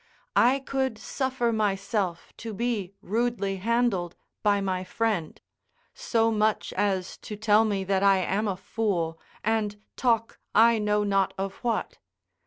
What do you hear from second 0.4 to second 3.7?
could suffer myself to be rudely